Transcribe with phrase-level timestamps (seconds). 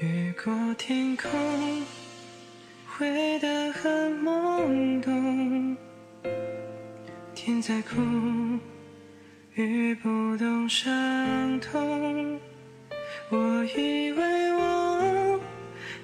[0.00, 1.28] 雨过天空，
[2.86, 5.76] 灰得很懵懂。
[7.34, 7.96] 天在哭，
[9.54, 12.38] 雨不懂伤痛。
[13.28, 15.40] 我以为我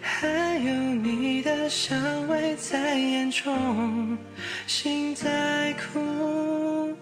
[0.01, 4.19] 还有你的香味在眼中，
[4.67, 6.97] 心在哭，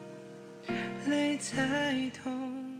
[1.07, 2.71] 泪在痛。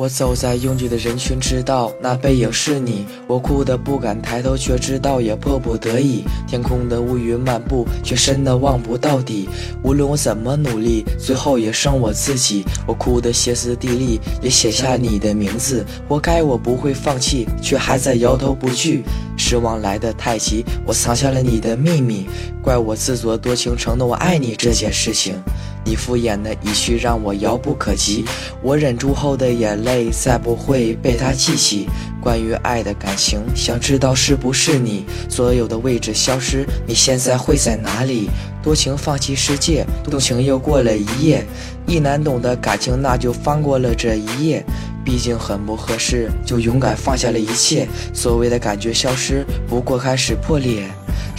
[0.00, 3.04] 我走在拥挤的人群，知道那背影是你。
[3.26, 6.24] 我哭得不敢抬头，却知道也迫不得已。
[6.48, 9.46] 天空的乌云漫步，却深的望不到底。
[9.82, 12.64] 无论我怎么努力，最后也剩我自己。
[12.86, 15.84] 我哭得歇斯底里，也写下你的名字。
[16.08, 19.04] 活该我不会放弃，却还在摇头不惧。
[19.36, 22.26] 失望来得太急，我藏下了你的秘密。
[22.62, 25.34] 怪我自作多情，承诺我爱你这件事情。
[25.84, 28.24] 你敷衍的一句让我遥不可及，
[28.62, 31.88] 我忍住后的眼泪再不会被他记起。
[32.20, 38.28] 关于爱的感情，想知道是不是你所有的位置消失，你现在会在哪里？
[38.62, 41.42] 多情放弃世界，动情又过了一夜，
[41.86, 44.62] 一难懂的感情那就翻过了这一页。
[45.02, 47.88] 毕竟很不合适，就勇敢放下了一切。
[48.12, 50.84] 所谓的感觉消失，不过开始破裂。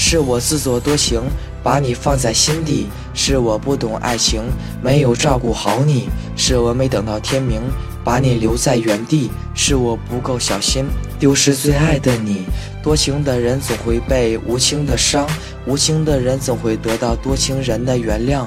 [0.04, 1.22] 是我自作多情，
[1.62, 4.42] 把你放在心底；是我不懂爱情，
[4.82, 7.62] 没有照顾好你；是我没等到天明，
[8.04, 10.86] 把你留在原地；是我不够小心，
[11.20, 12.46] 丢失最爱的你。
[12.82, 15.30] 多情的人总会被无情的伤，
[15.68, 18.44] 无情的人总会得到多情人的原谅。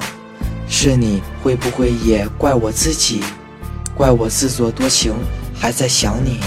[0.69, 3.21] 是你会不会也怪我自己，
[3.95, 5.13] 怪我自作多情，
[5.55, 6.41] 还在想你？